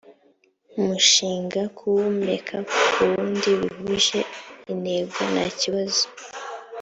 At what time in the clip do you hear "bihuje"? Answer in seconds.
3.59-4.19